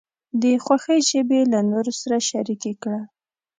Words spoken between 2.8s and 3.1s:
کړه.